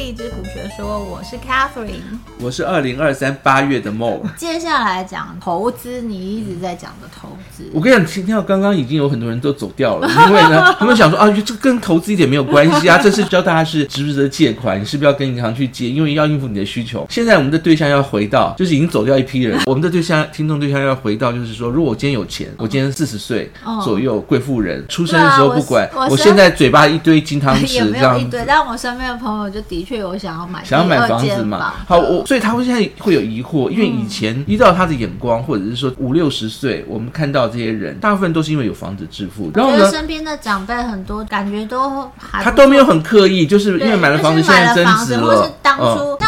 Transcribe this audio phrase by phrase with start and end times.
[0.00, 0.29] 荔枝股学
[0.76, 4.20] 说，我是 Catherine，我是二零二三八月的 Mo。
[4.36, 7.68] 接下来讲投资，你一直在讲的投资。
[7.72, 12.96] 我跟你讲，听到刚刚已经有很多人都走掉了，因为呢， 他们想说啊，这跟投资一点没有关系啊。
[13.02, 15.90] 这次教大家是值不值得借款，你是不是要跟银行去借？
[15.90, 17.04] 因为要应付你的需求。
[17.10, 19.60] 现在我们的对象要回到，就是已经走掉一批人。
[19.66, 23.50] 我们的对象，听众对象要回到，就是说，如果我今天有钱，我今天四十岁
[23.82, 28.44] 左右，贵妇人，出生的时候不管，我现在嘴巴一堆金汤匙， 这样子。
[28.46, 31.72] 但我身边的朋友就的确有想要买，想要买房子嘛。
[31.86, 39.50] 好，我所以他会现在会有疑惑，因为以前依照他的眼光，或者是说五六十岁，我们看到这些人，大部分都是因为有房子致富。
[39.54, 45.20] 然后呢，身边的长辈很多，感觉都还他都没有很刻意，就是因为买了房子，现在增值了。
[45.22, 46.19] 或是当初像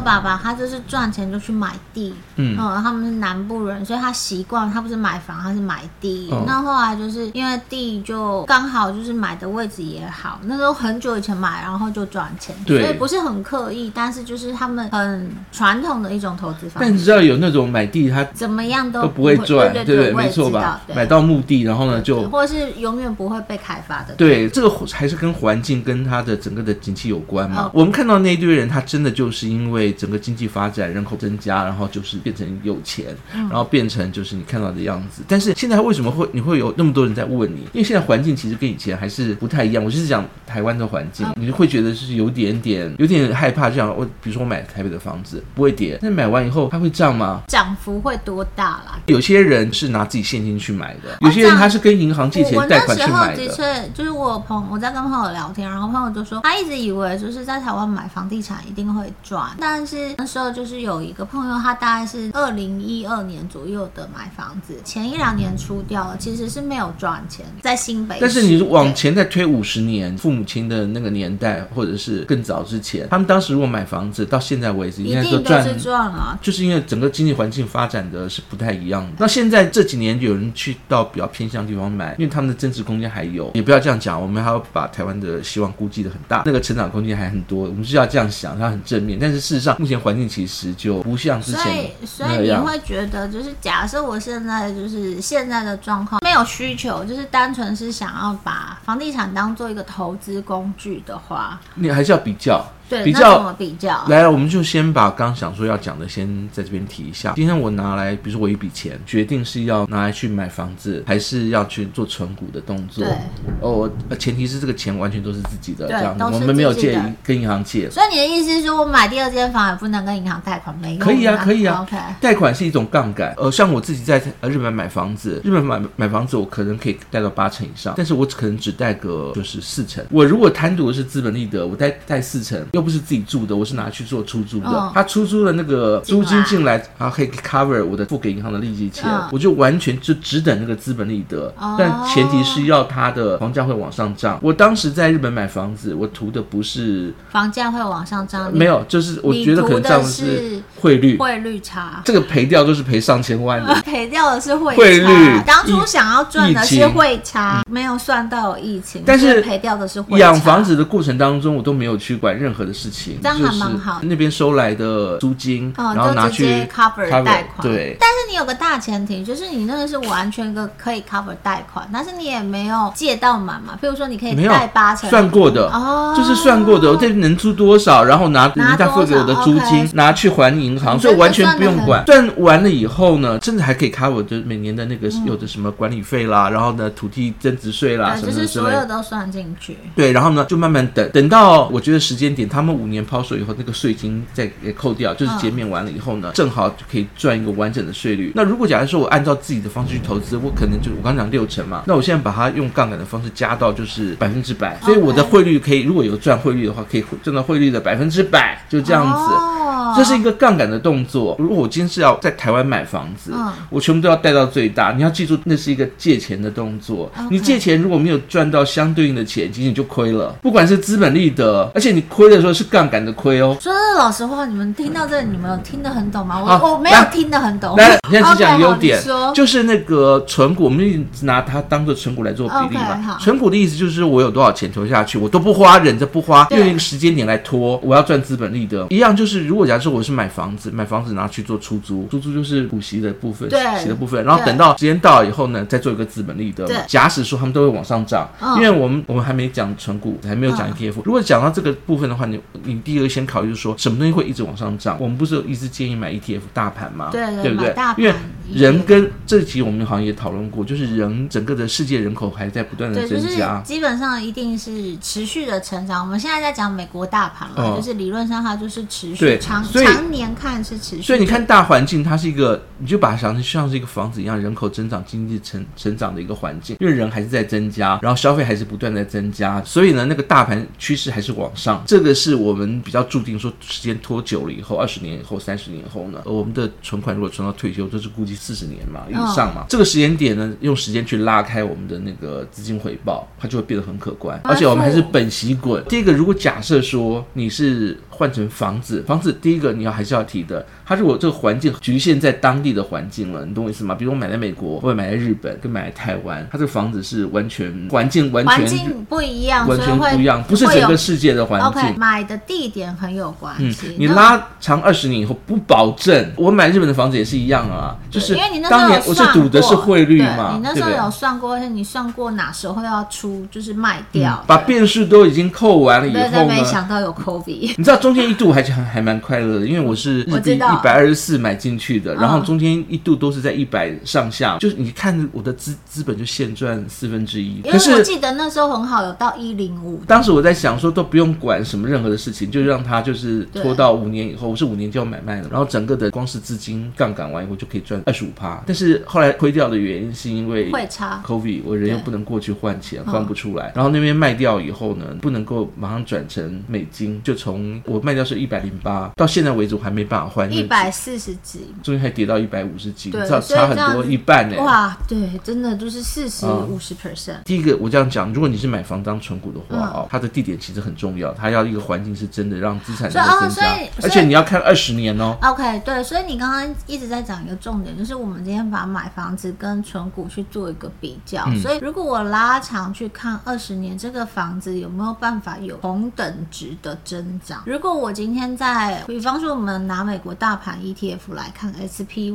[0.00, 6.32] 爸爸，他就是赚钱就去买地，嗯，他们是南部人，所以他习惯他不是买房，他是买地。
[6.46, 16.78] 那后来就是因为地就刚好就是买的位置也好，那时候很久以前买，然后就赚钱，所以不是很刻意，但是就是他们很传统的一种投资方式。
[16.80, 20.80] 但你知道有那种买地他怎么样都都不会赚，对对，没错吧？
[20.94, 24.14] 买到墓地，然后呢就或者是永远不会被开发的。
[24.14, 27.70] 对，这个还是跟环境跟他的整个的景气有关嘛。
[27.72, 35.22] 我们看到那一堆人，他真的就是因为整个经济发展、人口增加，然后就是变成有钱，然后变成就是你看到的样子。
[35.28, 37.60] 但是现在为什么会你会有那么多人在问你？
[37.72, 39.84] 因为现在环境其实跟以前还是不太一样。
[39.84, 43.70] 我就是讲台湾的环境，你会觉得是有点点有点害怕。
[43.70, 47.42] 这样我比如说我买台北的房子不会跌，那买完以后它会涨吗？
[47.48, 48.98] 涨幅会多大啦？
[49.06, 53.46] 有些人是拿自己现金去买的，有些人他是跟银行借钱贷款去买的。
[53.46, 68.18] 的确，就是我朋我在跟朋友聊天，然后朋友就说他一直以为就是在台湾买房地产一定会赚，但是那时候就是有一个朋友，他大概是二零一二年左右的买房子，前一两年出掉了，其实是没有赚钱，在新北。
[68.20, 79.12] 但是你往前再推五十年，父母亲的那个年代，或者是更早之前，他们当时如果买房子，到现在为止应该都赚，是赚了，就是因为整个经济环境发展的是不太一样的。
[79.18, 89.18] 那现在这几年有人去到比较偏向地方买，因为他们的增值空间还有，也不要这样讲，我们还要把台湾的希望估计的很大，那个成长空间还很多，我们是要这样想，它很正面。
[89.20, 91.62] 但是事实上，目前环境其实就不像之前。
[91.62, 102.64] 所以，所以你会觉得，就是假设我现在就是现在的状况没有需求，就是单纯是想要把房地产当做一个投资工具的话，你还是要比较。
[102.88, 104.02] 对，比较怎么比较？
[104.08, 107.34] 来，我们就先把刚想说要讲的先在这边提一下。
[107.36, 113.04] 今天我拿来，比如说我一笔钱，决定是要拿来去买房子，还是要去做存股的动作？
[113.04, 113.14] 对。
[113.60, 117.90] 哦，前提是这个钱完全都是自己的，这样子，我们没有借跟银行借。
[117.90, 120.76] 所以你的意思是说，我买第二间房也不能跟银行贷款？
[120.78, 121.04] 没有？
[121.04, 121.80] 可以啊，可以啊。
[121.82, 121.96] OK。
[122.20, 123.34] 贷款是一种杠杆。
[123.36, 130.04] 呃，像我自己在呃日本买房子，日本买买房子，我可能可以贷到八成以上，但是我可能只贷个就是四成。
[130.10, 133.56] 我如果贪图的是资本利得，我贷贷四成，又不是自己住的。
[133.56, 144.38] 我是拿去做出租的，他出租的那个租金进来，然后可以 cover 我的付给银行的利息钱，我就完全就只等那个资本利得，但前提是要他的房价会往上涨。
[144.42, 155.40] 我当时在日本买房子，我图的不是房价会往上涨，没有，就是我觉得可能这样是汇率，汇率差，这个赔掉都是赔上千万的， 赔掉的是汇率。
[155.46, 163.18] 当初想要赚的是汇差，没有算到疫情，但是赔掉的是汇养房子的过程当中，我都没有去管任何的事情。
[163.22, 167.62] 这样还蛮好那边收来的租金，然后拿去 cover 贷款。
[167.62, 173.76] 对，但是你有个大前提，就是你那个是完全个可以 cover 贷款，但是你也没有借到满嘛。
[173.80, 182.04] 比如说你可以贷八成，算过的哦，就是算过的，我这能租多少，然后拿人家付给我的租金拿去还银行，所以完全不用管。
[182.06, 189.76] 算完了以后呢，甚至还可以 cover 就每年的那个有的什么管理费啦，然后呢土地增值税啦什么之类的，所有都算进去。
[189.94, 198.32] 对，然后呢就慢慢等，等到我觉得时间点，他们五年抛售以后，那个税金再给扣掉，就是减免完了以后呢，正好就可以赚一个完整的税率。
[198.34, 209.17] 那如果假如说我按照自己的方式去投资，我可能就我刚讲六成嘛，那我现在把它用杠杆的方式加到就是百分之百，所以我的汇率可以，如果有赚汇率的话，可以赚到汇率的百分之百，就这样子。
[209.18, 211.34] 哦这是一个杠杆的动作。
[211.40, 213.32] 如果我今天是要在台湾买房子，
[213.68, 214.92] 我全部都要贷到最大。
[214.92, 217.10] 你要记住，那是一个借钱的动作。
[217.30, 220.28] 你借钱如果没有赚到相对应的钱，其实你就亏了。
[220.40, 223.56] 不管是资本利得，而且你亏的时候是杠杆的亏哦。
[223.60, 226.40] 说的老实话，你们听到这，你们有听得很懂吗？
[226.40, 227.76] 我我没有听得很懂。
[227.76, 229.02] 来，现在只讲优点，
[229.34, 233.18] 就是那个存股，我们一直拿它当做存股来做比例嘛。
[233.18, 238.86] 存股的意思就是我有多少钱投下去，我都不花，忍着不花，用一个时间点来拖，我要赚资本利得。
[238.90, 239.98] 一样就是，如果假如说。
[239.98, 246.64] 我是买房子，买房子拿去做出租，出租就是股息的部分，对息的部分，然后等到时间到了以后呢，再做一个资本利得。
[246.86, 251.02] 假使说他们都会往上涨，因为我们我们还没讲存股，还没有讲 ETF。
[251.04, 254.96] 如果讲到这个部分的话，你你第一个先考虑就是说什么东西会一直往上涨？
[255.00, 257.08] 我们不是有一直建议买 ETF 大盘吗？
[257.10, 257.74] 对对不对？
[257.96, 258.14] 因为
[258.52, 266.04] 人跟这集我们好像也讨论过，就是人整个的世界人口还在不断的增加，基本上一定是持续的成长。
[266.04, 271.02] 我们现在在讲美国大盘嘛，就是理论上它就是持续长常年看是持续。
[271.02, 281.82] 所以你看大环境，它是一个，你就把它想成像是一个房子一样，人口增长、经济成成长的一个环境，因为人还是在增加，然后消费还是不断在增加，所以呢，那个大盘趋势还是往上。
[281.86, 289.64] 这个是我们比较注定说，时间拖久了以后，二十年以后、三十年以后呢，我们的存款如果存到退休，这是估计四十年嘛以上嘛。
[289.68, 294.40] 这个时间点呢，用时间去拉开我们的那个资金回报，它就会变得很可观。
[294.44, 295.82] 而且我们还是本息滚。
[295.88, 303.94] 第一个，如果假设说你是换成房子，房子第一个你要还是要提的，它如果这个环境局限在当地的环境了，你懂我意思吗？
[303.94, 311.82] 比如我买在美国，或者买在日本，跟买在台湾，它这个房子是完全环境完全环境不一样，完全不一样，不是整个世界的环境。
[311.82, 313.88] Okay, 买的地点很有关系。
[313.88, 316.32] 嗯，你拉长二十年以后，不保证。
[316.36, 327.74] 我买日本的房子也是一样啊，就是因为你那时候当年我是赌的是汇率嘛，你那时候有算过，而且你算过哪时候要出，就是卖掉，把变数都已经扣完了以后呢，没想到有 COVID。
[327.76, 337.60] 你知道中间一度还还还蛮快乐的，因为我是日币一百二十四买进去的，然后中间一度都是在一百上下，就是你看我的资资本就现赚四分之一。
[337.62, 340.02] 可是我记得那时候很好，有到一零五。
[340.06, 348.62] 当时我在想说都不用管什么任何的事情，就让它就是拖到五年以后，我是五年就要买卖了，然后整个的光是资金杠杆完以后就可以赚二十五趴。
[348.66, 353.72] 但是后来亏掉的原因是因为汇差，COVID，我人又不能过去换钱，换不出来。
[353.74, 364.56] 然后那边卖掉以后呢，不能够马上转成美金，就从我卖掉是一百零八，到现在为止我还没办法换一百四十几，终于还跌到一百五十几，你知道差很多一半呢。
[364.62, 367.42] 哇，对，真的就是四十五十 percent。
[367.44, 373.64] 第一个我这样讲，如果你是买房当存股的话哦，它的地点其实很重要，它要一个环境是真的让资产能够增加，
[374.02, 375.36] 而且你要看二十年哦。
[375.42, 381.44] OK，对，所以你刚刚一直在讲一个重点，就是我们今天把买房子跟存股去做一个比较。
[381.62, 387.62] 所以如果我拉长去看二十年，这个房子有没有办法有同等值的增长？
[387.66, 391.72] 如果我今天在，比方说我们拿美国大盘 ETF 来看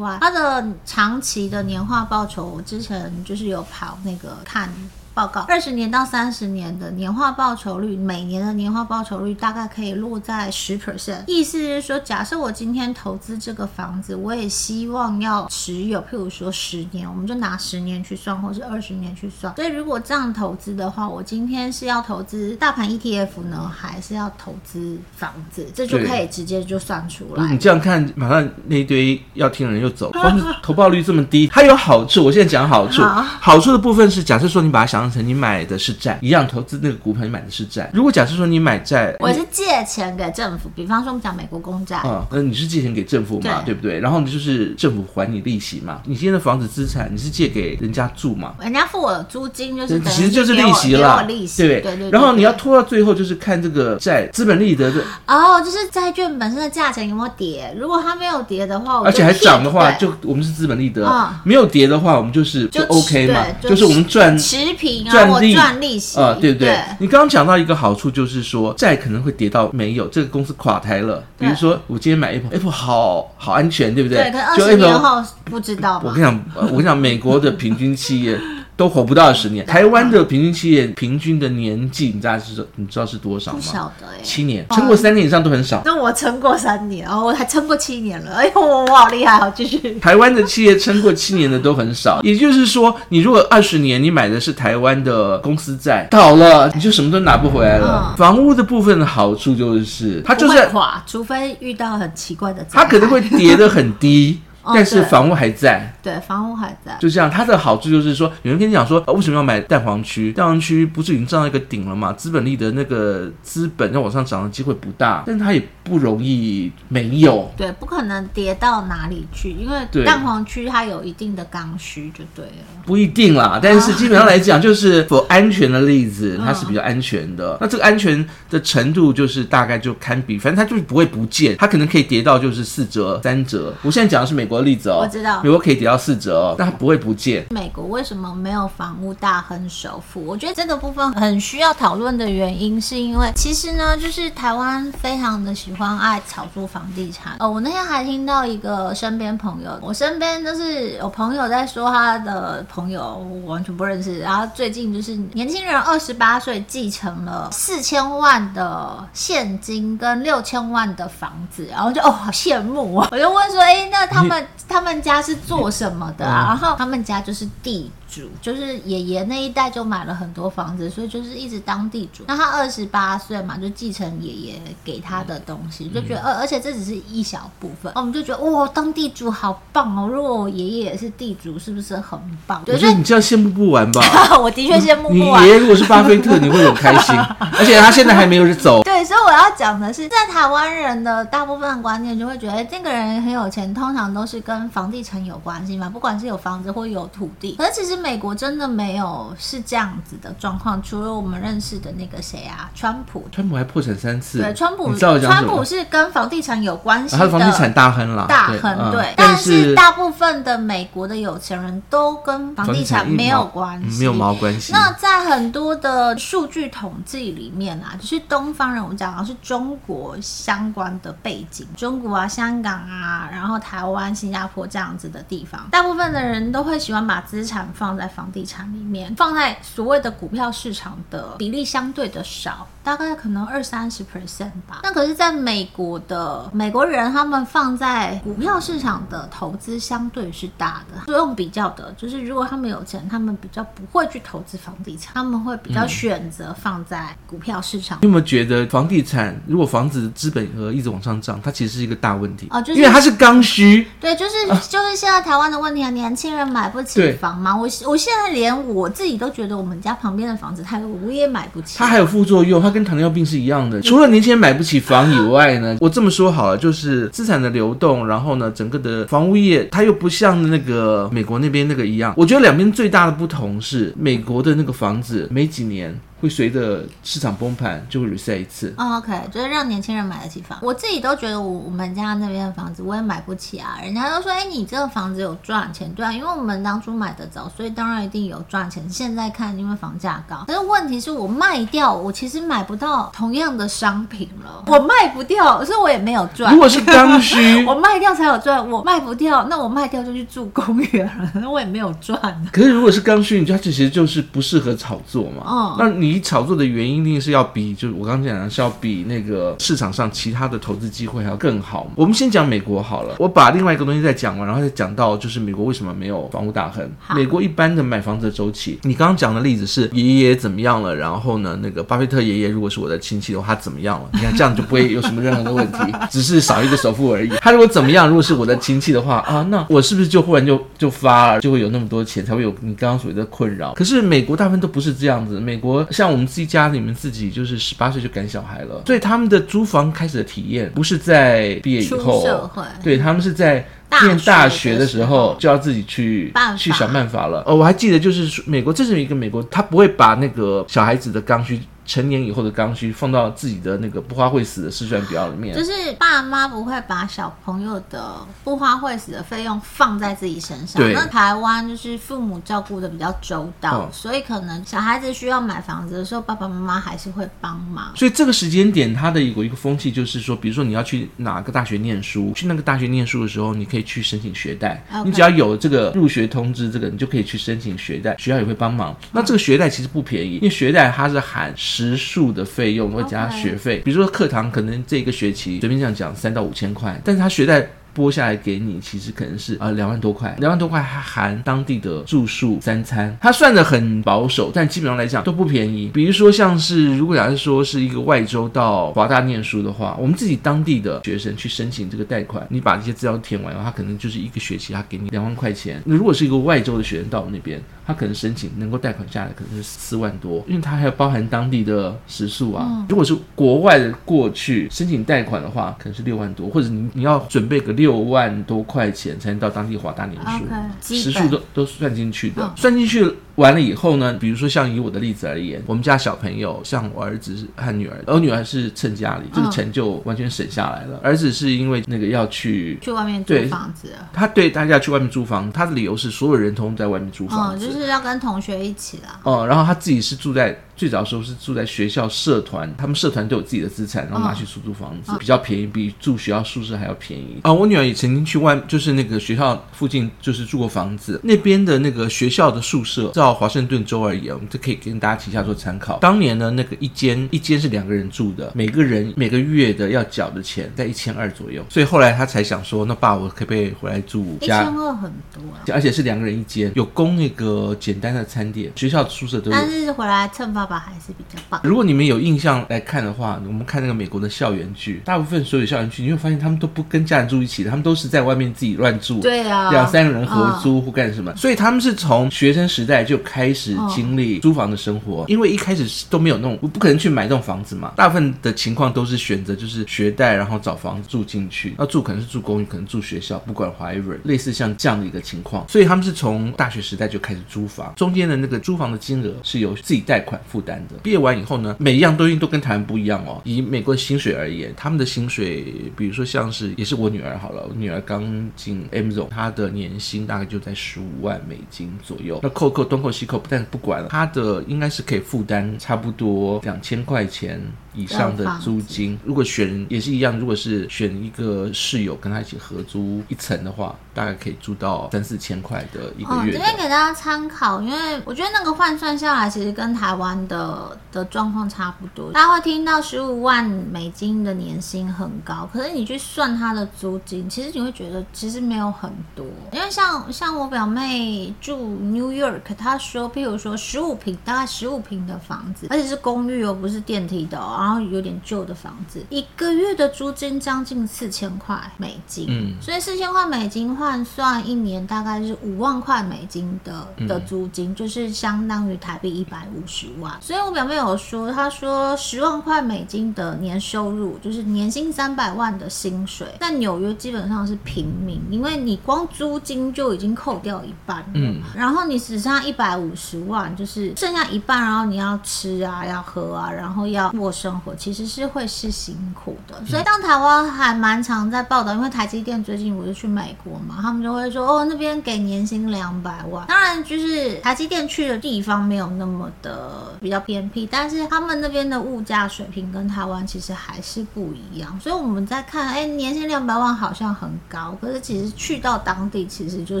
[0.00, 4.72] SPY，它的长期的年化报酬，我之前就是有跑那个看。
[5.12, 11.24] 报告二十年到三十年的年化报酬率，每年的年化报酬率大概可以落在十 percent。
[11.26, 19.52] 意思是说，假设我今天投资这个房子，我也希望要持有，譬如说十年，我们就拿十年去算，或是二十年去算。
[19.56, 25.66] 所以如果这样投资的话，我今天是要投资大盘 ETF 呢，还是要投资房子？
[25.74, 27.50] 这就可以直接就算出来。
[27.50, 30.10] 你这样看，马上那一堆要听的人又走。
[30.20, 32.24] 光是投报率这么低，它有好处。
[32.24, 34.99] 我现在讲好处，好，好处的部分是，假设说你把它想。
[35.00, 37.90] 当成你买的是债一样，投资那个股票，你买的是债。
[37.94, 43.98] 如果假设说你买债，我是借钱给政府，比方说我们讲美国公债，嗯，那你是借钱给政府嘛，对，对不对？
[43.98, 46.02] 然后你就是政府还你利息嘛。
[46.04, 48.56] 你今天的房子资产，你是借给人家住嘛？
[48.60, 52.10] 人家付我租金就是其实就是利息了，利息对对对。
[52.10, 57.74] 然后你要拖到最后，就是看这个债资本利得的哦，就是债券本身的价钱有没有跌？
[57.74, 61.02] 如果它没有跌的话，而且还涨的话，就我们是资本利得；
[61.42, 64.89] 没有跌的话，我们就是就 OK 嘛，就是我们赚持平。
[65.10, 66.68] 赚利赚利息啊，对不对？
[66.68, 71.22] 对，你刚刚讲到一个好处，就是说债可能会跌到没有，这个公司垮台了。
[71.38, 74.18] 比如说我今天买 Apple，Apple 好好安全，对不对？
[74.24, 76.00] 对，可二十年后不知道。
[76.04, 78.38] 我跟你讲，我跟你讲，美国的平均企业。
[78.80, 79.66] 都活不到二十年。
[79.66, 83.58] 台湾的平均企业平均的年纪，你知道是你知道是多少吗？
[83.60, 85.82] 不晓得哎，七年，撑过三年以上都很少。
[85.84, 88.36] 那我撑过三年，哦，我还撑过七年了。
[88.36, 89.98] 哎呦，我好厉害，好继续。
[90.00, 98.14] 台湾的企业撑过七年的都很少，也就是说，你如果二十年你买的是台湾的公司债，倒了你就什么都拿不回来了。
[98.16, 104.40] 房屋的部分的好处就是它就是垮，除非遇到很奇怪的，它可能会跌得很低。
[104.62, 107.30] 但是房屋还在，对，房屋还在，就这样。
[107.30, 110.32] 它的好处就是说，有人跟你讲说，为什么要买蛋黄区？
[110.32, 112.12] 蛋黄区不是已经涨到一个顶了吗？
[112.12, 122.52] 资本利的那个资本要往上涨的机会不大，但是它也不容易没有，对，不可能跌到哪里去，因为蛋黄区它有一定的刚需，就对了。
[122.84, 127.56] 不一定啦，但是基本上来讲，就是否安全的例子，它是比较安全的。
[127.62, 133.72] 那这个安全的程度，就是大概就堪比，反正它就是不会不见，它可能可以跌到就是四折、三折。
[133.82, 134.49] 我现在讲的是美。
[134.50, 137.46] 国的例子哦，我知道，美国可以抵到四折哦，但它不会不见。
[137.50, 140.20] 美国为什么没有房屋大亨首富？
[140.26, 147.36] 我觉得这个部分很需要讨论的原因，是因为其实呢，就是台湾非常的喜欢爱炒作房地产。
[147.38, 154.18] 哦，我那天还听到一个身边朋友，我身边就是有朋友在说他的朋友，我完全不认识。
[154.18, 166.46] 然后最近就是年轻人二十八岁继承了四千万的现金跟六千万的房子，然后就哦好羡慕哦，我就问说，哎，那他们他们家是做什么的啊？
[166.48, 167.90] 然后他们家就是地。
[168.10, 172.24] 主就是爷爷那一代就买了很多房子，所以就是一直当地主。
[172.26, 180.08] 那他二十八岁嘛，就继承爷爷给他的东西，就觉得而而且这只是一小部分，我们就觉得哇，当地主好棒哦！
[180.08, 182.60] 如果我爷爷也是地主，是不是很棒？
[182.66, 184.02] 我觉得你这样羡慕不完吧？
[184.42, 185.44] 我的确羡慕不完。
[185.44, 187.14] 你爷爷如果是巴菲特，你会很开心，
[187.58, 188.82] 而且他现在还没有走。
[188.82, 197.54] 对，所以我要讲的是，在台湾人的大部分观念就会觉得，这个人很有钱，通常都是跟房地产有关系嘛，不管是有房子或有土地。
[197.56, 197.99] 可是其实。
[198.00, 204.38] 美国真的没有是这样子的状况，除了我们认识的那个谁啊，川普，川普还破产三次。
[204.38, 209.12] 对，川普，川普是跟房地产有关系的，房地产大亨啦，大亨对。
[209.16, 214.72] 但是大部分的美国的有钱人都跟房地产没有关系，没有毛关系。
[214.72, 227.89] 那在很多的数据统计里面啊，就是东方人，我们讲的是中国相关的背景，中国啊、香港啊，然后台湾、新加坡这样子的地方，大部分的人都会喜欢把资产放。
[227.90, 234.78] 放在房地产里面，放在所谓的股票市场的比例相对的少，大概可能二三十 percent 吧。
[234.84, 241.02] 那可是在美国的美国人，他们放在股票市场的投资相对是大的。
[241.06, 247.98] 作用比较的，就是如果他们有钱，他们比较不会去投资房地产，他们会比较选择放在股票市场。
[248.02, 253.88] 你有没有觉得房地产如果房子资本额一直往上涨，它其实是一个大问题哦，就是因为它是刚需。
[254.00, 257.68] 对，就是就是现在台湾的问题啊，年轻人买不起房嘛，我。
[257.86, 261.78] 我现在连我自己都觉得，我们家旁边的房子太贵，我也买不起。
[261.78, 263.80] 它还有副作用，它跟糖尿病是一样的。
[263.82, 272.12] 除了年轻人买不起房以外呢，我这么说好了，就是资产的流动，然后呢，整个的房屋业，它又不像那个美国那边那个一样。
[272.16, 275.98] 我觉得两边最大的不同是，美国的那个房子没几年。
[276.20, 278.74] 会随着市场崩盘就会 reset 一次。
[278.76, 280.58] Oh, OK，就是让年轻人买得起房。
[280.62, 283.78] 我自己都觉得我我们家那边的房子我也买不起啊。
[283.82, 288.86] 人家都说，哎，你这个房子有赚钱，对啊，因为我们当初买的早，所以当然一定有赚钱。
[288.90, 294.62] 现在看，因为房价高，但是问题是我卖掉，我其实买不到同样的商品了。
[294.66, 296.52] 我卖不掉，所以我也没有赚。
[296.52, 298.68] 如果是刚需， 我卖掉才有赚。
[298.70, 302.20] 我卖不掉，那我卖掉就去住公园了， 那我也没有赚。
[302.52, 305.44] 可是如果是刚需，你家其实就是不适合炒作嘛？
[305.48, 306.09] 嗯，那你。
[306.10, 311.88] 你炒作的原因一定是要比，就是我刚刚讲的是要比那个市场上其他的投资机会还要更好。
[311.94, 316.90] 我们先讲美国好了，我把另外一个东西再讲完，然后再讲到就是美国为什么没有房屋大亨。
[317.14, 324.08] 美国一般的买房子的周期，你刚刚讲的例子是爷爷怎么样了，然后呢，那个巴菲特爷爷如果是我的亲戚的话，他怎么样了？
[324.14, 325.78] 你看这样就不会有什么任何的问题，
[326.10, 327.28] 只是少一个首付而已。
[327.40, 333.72] 他如果怎么样，如果是我的亲戚的话啊，那我是不是就忽然就就发了，就会有那么多钱，才会有你刚刚所谓的困扰？
[333.74, 336.90] 可是美国大部分都不是这样子，美国像我们自己家里面。
[337.00, 342.50] 自己就是十八岁就赶小孩了，所以他们的租房开始的体验不是在毕业以后，
[342.82, 343.66] 对，他们是在
[344.02, 347.42] 念大学的时候就要自己去去想办法了。
[347.46, 351.58] 哦，我还记得就是美国，这是一个美国，他不会把那个小孩子的刚需。
[351.90, 360.80] 成年以后的刚需放到自己的那个不花会死的试算表里面，就是爸妈不会把小朋友的不花会死的费用放在自己身上。
[360.80, 367.90] 对，那台湾就是父母照顾的比较周到，嗯，所以可能小孩子需要买房子的时候，爸爸妈妈还是会帮忙。
[367.96, 374.80] 所以这个时间点，它的有一个风气就是说，比如说你要去哪个大学念书，去那个大学念书的时候，你可以去申请学贷。
[375.04, 378.96] 你只要有这个入学通知，这个你就可以去申请学贷，学校也会帮忙。
[379.10, 387.66] 那这个学贷其实不便宜，因为学贷它是含时数的费用会加学费.比如说课堂可能这个学期随便这样讲三到五千块，但是他学贷。
[387.92, 395.90] 拨下来给你，其实可能是啊两万多块，两万多块还含当地的住宿三餐，他算的很保守，但基本上来讲都不便宜。
[395.92, 405.82] 比如说像是如果假设说是一个外州到华大念书的话，我们自己当地的学生去申请这个贷款，你把这些资料填完的话，他可能就是一个学期他给你两万块钱。
[405.84, 407.60] 那如果是一个外州的学生到那边，
[407.90, 412.64] 他可能申请能够贷款下来可能是四万多，因为他还要包含当地的食宿啊。
[412.68, 417.74] 嗯、如果是国外的过去申请贷款的话，可能是六万多，或者你你要准备个。
[417.80, 423.16] 六万多块钱才能到当地华大年书，okay, 食宿都都算进去的，嗯、算进去。
[423.40, 431.00] 完了以后呢，比如说像以我的例子而言，我们家小朋友，像我儿子和女儿，我女儿是趁家里，这个钱就完全省下来了。
[431.02, 439.18] 儿子是因为那个要去去外面租房子，他对大家去外面租房，他的理由是所有人通在外面租房子，哦，就是要跟同学一起啦。
[439.22, 440.56] 哦，然后他自己是住在。
[440.80, 447.52] 最早的时候是住在学校社团，他们社团都有自己的资产，然后拿去出租房子，比较便宜，比住学校宿舍还要便宜啊。
[447.52, 451.20] 我女儿也曾经去外，就是那个学校附近，就是住过房子。
[451.22, 455.98] 那边的那个学校的宿舍，照华盛顿州而言，我们就可以跟大家提一下做参考。
[455.98, 461.62] 当年呢，那个一间一间是两个人住的，每个人每个月的要缴的钱在一千二左右。
[461.68, 464.38] 所以后来他才想说，那爸，我可不可以回来住？
[464.40, 469.52] 一千二很多啊，而且是两个人一间，有供那个简单的餐点，学校的宿舍都有。
[469.52, 471.60] 但是回来蹭爸爸还是比较棒。
[471.64, 503.40] 如果你们有印象来看的话，我们看那个美国的校园剧，大部分所有校园剧，你会发现他们都不跟家人住一起的，他们都是在外面自己乱住，对啊，两三个人合租或干什么，所以他们是从学生时代就开始经历租房的生活，因为一开始都没有弄，我不可能去买这种房子嘛，大部分的情况都是选择就是学贷，然后找房子住进去，要住可能是住公寓，可能住学校，不管 whatever，类似像这样的一个情况，所以他们是从大学时代就开始租房，中间的那个租房的金额是由自己贷款负担的，毕业完以后呢，每一样东西都跟台湾不一样哦。
[503.44, 512.40] 以美国的薪水而言，他们的薪水，比如说像是也是我女儿好了，我女儿刚进 M 总她的年薪大概就在十五万美金左右。
[512.42, 517.58] 那扣扣东扣西扣，但不管了，她的应该是可以负担差不多两千块钱。
[517.94, 526.52] 以上的租金，如果选也是一样，如果是选一个室友跟他一起合租一层的话，大概可以租到三四千块的一个月。
[526.52, 532.32] 哦，这边给大家参考，因为我觉得那个换算下来，其实跟台湾的的状况差不多。
[532.32, 539.44] 大家会听到十五万美金的年薪很高，可是你去算他的租金，其实你会觉得其实没有很多。
[539.72, 547.78] 因为像像我表妹住 New York，她说，譬如说十五平，大概十五平的房子，而且是公寓哦，不是电梯的哦。
[547.80, 560.30] 然后有点旧的房子，一个月的租金将近四千块美金，嗯，所以四千块美金换算一年大概是五万块美金的的租金，就是相当于台币一百五十万。
[560.42, 577.69] 所以我表妹有说，她说十万块美金的年收入，就是年薪三百万的薪水，在纽约基本上是平民，因为你光租金就已经扣掉一半，嗯，然后你只剩下一百五十万，就是剩下一半，然后你要吃啊，要喝啊，然后要过生。
[577.70, 586.66] 生活其实是会是辛苦的，所以当台湾还蛮常在报道，因为台积电最近不是去美国嘛，他们就会说哦，那边给年薪两百万。
[586.66, 594.98] 当然，就是台积电去的地方没有那么的比较偏僻，但是他们那边的物价水平跟台湾其实还是不一样。
[594.98, 600.00] 所以我们在看，哎，年薪两百万好像很高，可是其实去到当地其实就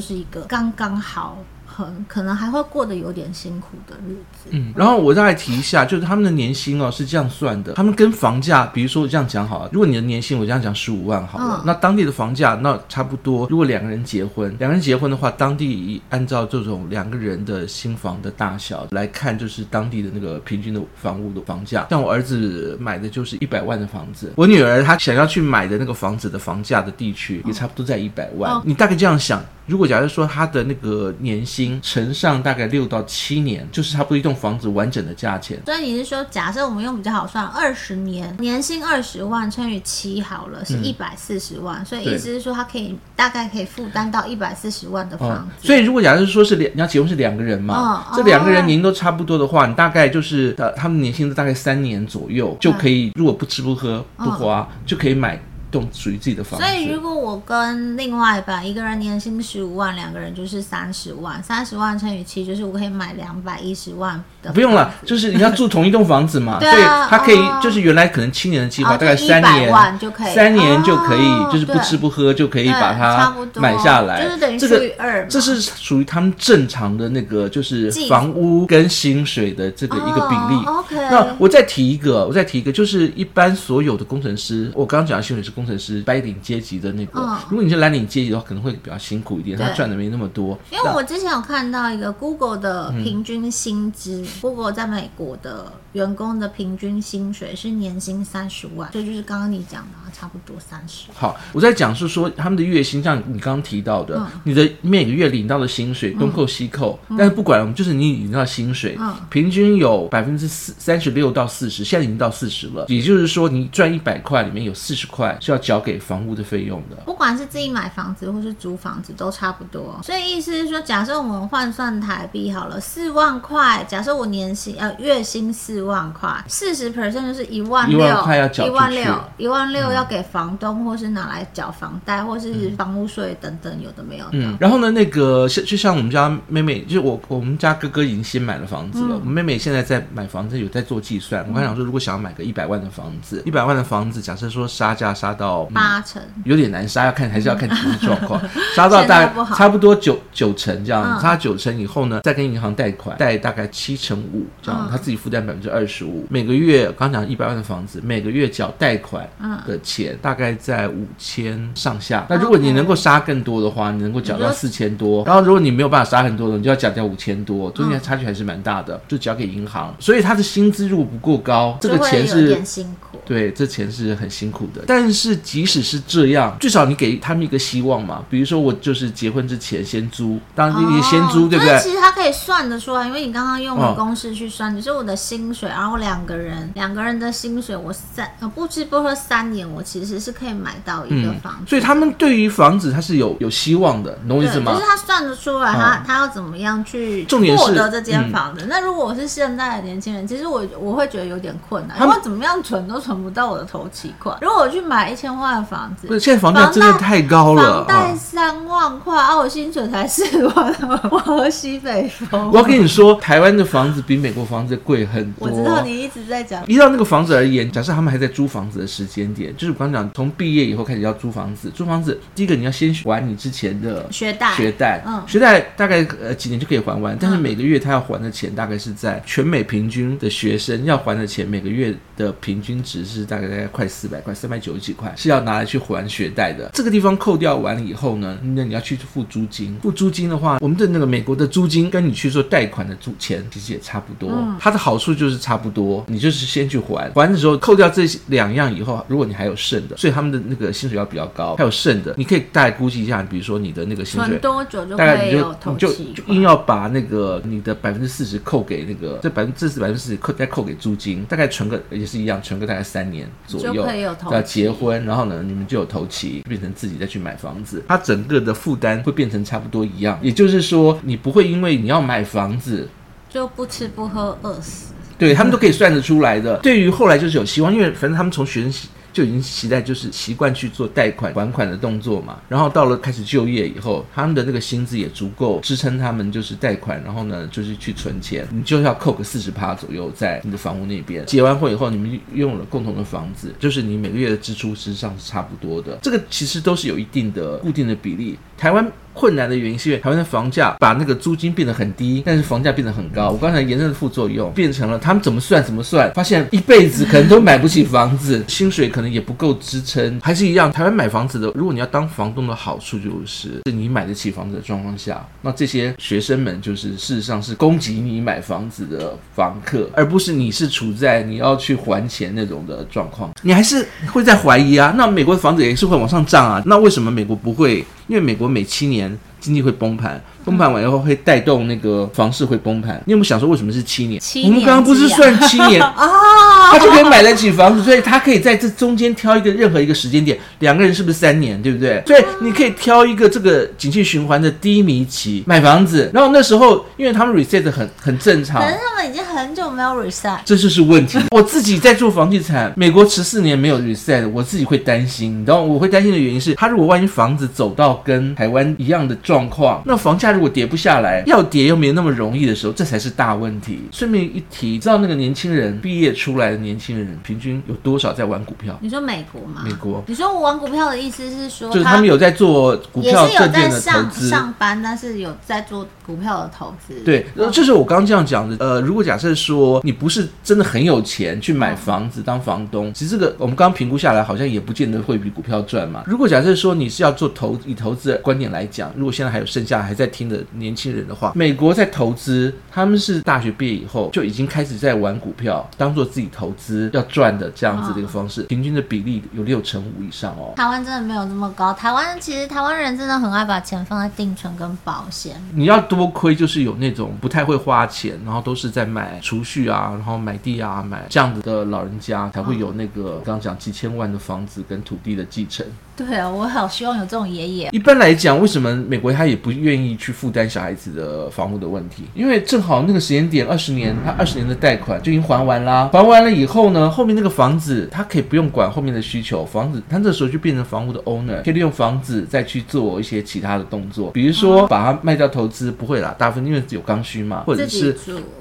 [0.00, 1.38] 是一个刚刚好。
[1.80, 4.50] 很可能还会过得有点辛苦的日子。
[4.50, 21.86] 嗯，然后我再来提一下，就是他们的年薪哦是这样算的，他们跟房价，比如说这样讲好了，如果你的年薪我这样讲十五万好了，嗯、那当地的房价那差不多，如果两个人结婚，两个人结婚的话，当地按照这种两个人的新房的大小来看，就是当地的那个平均的房屋的房价。
[21.90, 28.52] 像我儿子买的就是一百万的房子，我女儿她想要去买的那个房子的房价的地区也差不多在一百万。
[28.52, 29.42] 嗯、你大概这样想。
[29.70, 35.62] 如果假设说他的那个年薪乘上大概六到七年，就是差不多一栋房子完整的价钱。
[35.64, 41.80] 所以你是说，假设我们用比较好算，二十年年薪二十万乘以七好了，是一百四十万。
[41.80, 45.30] 嗯、所以意思是说，他可以大概可以负担到一百四十万的房
[45.60, 45.62] 子。
[45.62, 55.40] 嗯、所以如果假设说是两，你要结婚是两个人嘛，嗯、这两个人年都差不多的话，你大概就是呃，他们年薪大概三年左右就可以，如果不吃不喝不花，嗯、就可以买。
[55.70, 64.50] 栋属于自己的房子，所以如果我跟另外一半，一个人年薪十五万，两个人就是三十万，三十万乘以七，就是我可以买两百一十万的。
[64.52, 80.66] 不用了，就是你要住同一栋房子嘛， 对啊，他可以就是原来可能七年的计划，大概三年就可以，三年就可以，就是不吃不喝就可以把它买下来，就是等于除以二，这是属于他们正常的那个就是房屋跟薪水的这个一个比例。
[80.66, 85.52] OK，那我再提一个，我再提一个，就是一般所有的工程师，我刚刚讲的薪水是。
[85.59, 90.58] 工程师白领阶级的那个，嗯、如果你是蓝领阶级的话，可能会比较辛苦一点，他赚的没那么多。
[90.70, 101.06] 因为我之前有看到一个 Google 的平均薪资、嗯、，Google 在美国的员工的平均薪水是年薪三十万，所以就是刚刚你讲的，差不多三十。
[101.14, 115.30] 好，我在讲是说他们的月薪，像你刚刚提到的，嗯、你的每个月领到的薪水东扣西扣，嗯、但是不管就是你领到薪水，嗯、平均有百分之四三十六到四十，现在已经到四十了，也就是说你赚一百块里面有四十块。
[115.40, 116.96] 是要交给房屋的费用的。
[117.06, 119.98] 不管是自己买房子或是租房子都差不多。
[120.02, 134.30] 所以意思是说，假设我们换算台币好了，四万块，假设我年薪呃月薪四万块，四十 percent 就是一万六，一万块要缴一万六，一万六要给房东或是拿来缴房贷或是房屋税等等，有的没有的。
[134.32, 141.42] 嗯，然后呢，那个像就像我们家妹妹，就是我我们家哥哥已经先买了房子了，嗯、我们妹妹现在在买房子，有在做计算。
[141.44, 148.40] 嗯、我刚想说，如果想要买个一百万的房子，一百万的房子，假设说杀价杀到八成，有点难杀，要看还是要看经济状况，
[148.74, 159.28] 杀到大概差不多九九成这样，杀九成以后呢，再跟银行贷款贷大概七成五这样，他自己负担百分之二十五，每个月刚讲一百万的房子，每个月缴贷款
[159.66, 162.26] 的钱大概在五千上下。
[162.28, 169.94] 那如果你能够杀更多的话，你能够缴到四千多，然后如果你没有办法杀很多的，你就要缴掉五千多，中间差距还是蛮大的，就交给银行。
[169.98, 174.82] 所以他的薪资如果不够高，这个钱是辛苦，对，这钱是很辛苦的。
[174.86, 181.78] 但是即使是这样，至少你给他们一个希望嘛，比如说我就是结婚之前先租，当然你先租，对不对？
[181.80, 191.66] 其实他可以算得出来，因为你刚刚用了公式去算，你说我的薪水，然后两个人两个人的薪水，我三不吃不喝三年，我其实是可以买到一个房子。
[191.68, 194.72] 所以他们对于房子他是有有希望的，懂我意思吗？
[194.72, 198.66] 就是他算得出来，他他要怎么样去获得这间房子。
[198.68, 204.36] 那如果我是现在的年轻人，其实我我会觉得有点困难，因为怎么样存都存不到我的头期款。
[204.40, 210.74] 如果我去买一千万的房子，不是现在房价真的太高了，房贷三万块啊，我薪水才四万，
[211.10, 212.50] 我喝西北风。
[212.50, 215.49] 我要跟你说，台湾的房子比美国房子贵很多。
[215.50, 216.66] 我知道你一直在讲。
[216.66, 221.70] 依照那个房子而言，假设他们还在租房子的时间点，就是我刚讲，从毕业以后开始要租房子。
[221.74, 236.70] 租房子，第一个你要先还你之前的学贷，学贷，嗯，学贷大概呃几年就可以还完，但是每个月他要还的钱大概是在全美平均的学生要还的钱，每个月的平均值是大概大概快四百块，三百九十几块是要拿来去还学贷的。
[236.72, 263.86] 这个地方扣掉完了以后呢，那你要去付租金，付租金的话，我们的那个美国的租金跟你去做贷款的租钱其实也差不多，嗯，它的好处就是差不多，你就是先去还，还的时候扣掉这两样以后，如果你还有剩的，所以他们的那个薪水要比较高，还有剩的，你可以大概估计一下，比如说你的那个薪水多久就大概你就你就就硬要把那个你的百分之四十扣给那个这百分之四十百分之四十扣再扣给租金，大概存个也是一样，存个大概三年左右，
[264.30, 272.88] 要结婚，然后呢你们就有头期，变成自己再去买房子，它整个的负担会变成差不多一样，也就是说你不会因为你要买房子
[273.28, 276.56] 就不吃不喝饿死，对他们都可以算得出来的。
[276.58, 278.72] 对于后来就是有希望，因为反正他们从学生
[279.12, 282.38] 就已经期待，就是习惯去做贷款还款的动作嘛。
[282.48, 288.46] 然后到了开始就业以后，他们的那个薪资也足够支撑他们就是贷款，然后呢就是去存钱。
[288.52, 291.26] 你就要扣个四十趴左右在你的房屋那边。
[291.26, 295.98] 结完婚以后，你们拥有了共同的房子，就是你每个月的支出实际上是差不多的。
[296.00, 298.38] 这个其实都是有一定的固定的比例。
[298.60, 298.86] 台湾。
[299.12, 303.30] 困难的原因是因为台湾的房价把那个租金变得很低，但是房价变得很高。
[303.30, 310.70] 我刚才言论的副作用变成了他们怎么算怎么算，发现一辈子可能都买不起房子，薪水可能也不够支撑，还是一样。
[310.70, 323.32] 台湾买房子的，如果你要当房东的好处就是，是你买得起房子的状况下，那这些学生们就是事实上是供给你买房子的房客，而不是你是处在你要去还钱那种的状况。
[323.42, 324.94] 你还是会在怀疑啊？
[324.96, 326.62] 那美国的房子也是会往上涨啊？
[326.64, 327.84] 那为什么美国不会？
[328.06, 330.20] 因为美国每七年经济会崩盘。
[330.42, 333.00] 崩盘完以后会带动那个房市会崩盘。
[333.04, 334.18] 你有没有想说为什么是七年？
[334.20, 336.72] 七年，我们刚刚不是算七年 啊？
[336.72, 340.38] 他就可以买得起房子，所以他可以在这中间挑一个任何一个时间点。
[340.60, 341.60] 两个人是不是三年？
[341.60, 342.02] 对不对？
[342.06, 346.10] 所以你可以挑一个这个景气循环的低迷期买房子。
[346.14, 348.99] 然后那时候，因为他们 reset 很很正常，可是他们已经
[349.30, 351.18] 很久没有 reset，这就是问题。
[351.30, 355.40] 我自己在做房地产，美国十四年没有 reset，我自己会担心。
[355.40, 361.22] 你知道我会担心的原因是，他如果万一房子走到跟台湾一样的状况，那房价如果跌不下来。
[361.26, 363.80] 要跌又没那么容易的时候，这才是大问题。
[363.92, 368.76] 顺便一提，知道那个年轻人毕业出来的年轻人平均有多少在玩股票？
[368.80, 369.62] 你说美国吗？
[369.64, 370.02] 美国。
[370.06, 376.94] 你说我玩股票的意思是说，就是他们有在做股票证券的投资，上班，但是有在做股票的投资。
[377.04, 378.56] 对，这、就是我刚刚这样讲的。
[378.58, 386.02] 呃，如果假设说你不是真的很有钱去买房子当房东，其实这个我们刚刚评估下来，好像也不见得会比股票赚嘛。
[386.06, 400.54] 如果假设说你是要做投以投资的观点来讲，如果现在还有剩下还在听的年轻人的话，美国在投资，他们是大学毕业以后就已经开始在玩股票，当做自己投资要赚的这样子的一个方式，平均的比例有六成五以上哦。
[400.56, 405.34] 台湾真的没有这么高，台湾其实台湾人真的很爱把钱放在定存跟保险。
[405.54, 415.66] 你要多亏就是有那种不太会花钱，然后都是在买储蓄啊，然后买地啊，买这样子的老人家才会有那个刚刚讲几千万的房子跟土地的继承。
[416.00, 417.68] 对啊，我好希望有这种爷爷。
[417.72, 422.04] 一般来讲，为什么美国他也不愿意去负担小孩子的房屋的问题？
[422.14, 425.90] 因为正好那个时间点，二十年，他二十年的贷款就已经还完啦。
[425.92, 437.94] 还完了以后呢，后面那个房子他可以不用管后面的需求，房子他这时候就变成房屋的 owner，可以利用房子再去做一些其他的动作，比如说把它卖掉投资，不会啦，大部分因为有刚需嘛，或者是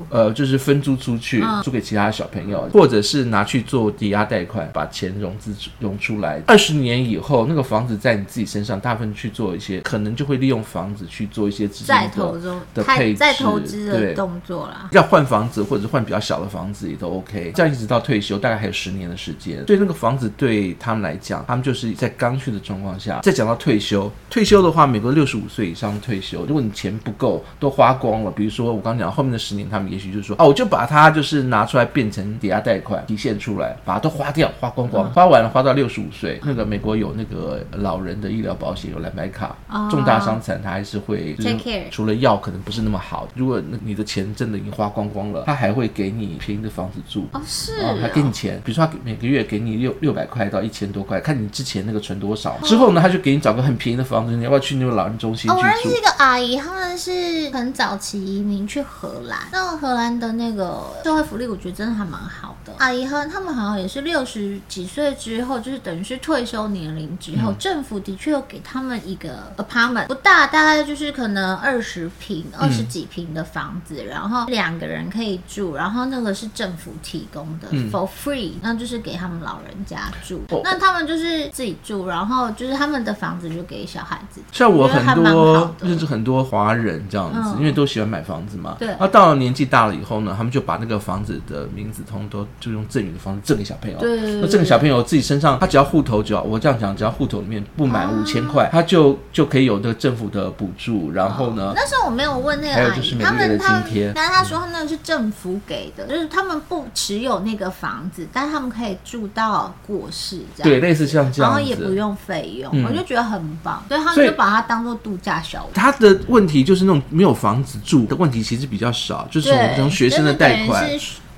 [0.10, 6.42] 呃就是分租出去，租给其他小朋友，或者是拿去做抵押贷款，把钱融资融出来。
[6.48, 7.49] 二十年以后。
[7.50, 14.88] 那个房子在你自己身上，大部分去做一些，可能就会利用房子去做一些资金的的配置，再投资的动作啦。
[14.92, 17.52] 要换房子或者是换比较小的房子也都 OK。
[17.56, 19.66] 这样一直到退休，大概还有十年的时间。
[19.66, 23.20] 对那个房子对他们来讲，他们就是在刚需的状况下。
[23.24, 28.30] 再讲到退休，退休的话，美国六十五岁以上退休，如果你钱不够，都花光了。
[28.30, 36.40] 比如说我刚讲后面的十年，他们也许就是说，哦，我就把它就是拿出来变成抵押贷款，提现出来，把它都花掉，花光光，花完了花到六十五岁。
[36.44, 37.39] 那个美国有那个。
[37.72, 41.90] 老人的医疗保险有蓝白卡，oh, 重大伤残他还是会，take care。
[41.90, 52.64] 除了药可能不是那么好，如果那你的钱真的已经花光光了，他还会给你便宜的房子住，oh, 是哦，是，还给你钱，比如说他每个月给你六六百块到一千多块，看你之前那个存多少，oh.
[52.64, 55.60] 之后呢，他就给你找个很便宜的房子，你要不要去那个老人中心去住？
[55.60, 62.74] 我认识一个阿姨，他们是很早期移民去荷兰，那荷兰的那个社会福利，我觉得真的还蛮好的。
[62.78, 67.52] 阿姨和他们好像也是六十几岁之后，就是等于是退休年龄之后。
[67.52, 80.42] 嗯政府的确有给他们一个 apartment，不大，大概就是可能二十平、二十几平的房子，嗯、然后两个人可以住，然后那个是政府提供的、嗯、for free，那就是给他们老人家住。
[80.50, 84.42] 哦、那他们就是自己住，然后就是他们的房子就给小孩子。
[84.52, 88.78] 像我很多认识很多华人这样子，嗯、因为都喜欢买房子嘛。
[88.80, 88.96] 对。
[89.00, 93.98] 那到了年纪大了以后呢，他们就把那个房子的名字通通都就用赠与的方式赠给小朋友。
[94.00, 94.36] 对。
[94.40, 101.12] 那赠给小朋友自己身上，他只要户头，只要我这样讲，只要户头里面不满五千块，他就就可以有那个政府的补助。
[101.12, 110.70] 然后呢，那时候我没有问那个阿姨，他们他们，但是他说他那个是政府给的，就是他们不持有那个房子，但他们可以住到过世这样。
[110.70, 113.84] 对，类似像这样，然后也不用费用，我就觉得很棒。
[113.88, 115.70] 所以他们就把它当做度假小屋。
[115.74, 120.90] 他的问题就是那种没有房子住的问题，其实比较少，就是我们学生的贷款。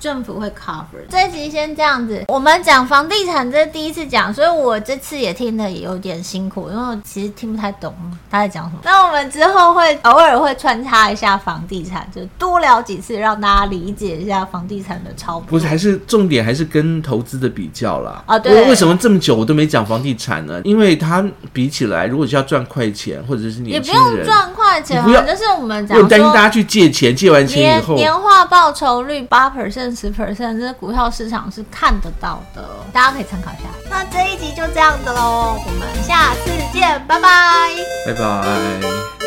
[0.01, 1.05] 政府会 cover。
[1.07, 7.93] 这一集先这样子，我们讲房地产，这是第一次讲，所以我这次也听的也有点辛苦，因为我其实听不太懂
[8.31, 8.79] 他在讲什么。
[8.83, 15.39] 那我们之后会偶尔会穿插一下房地产，就多聊几次，让大家理解一下房地产的操。
[15.41, 18.23] 不是，还是重点还是跟投资的比较啦。
[18.25, 18.67] 啊，对。
[18.67, 20.59] 为什么这么久我都没讲房地产呢？
[20.63, 29.90] 因为它比起来，如果是要赚快钱，或者是年轻人，也不用赚快钱，不要，就是我们讲，我担心大家去借钱，借完钱以后，年化报酬率八 percent。
[29.95, 33.69] 十 percent，这股票市场是看得到的，大家可以参考一下。
[33.89, 37.29] 那这一集就这样子喽，我们下次见，拜拜，
[38.05, 39.20] 拜拜。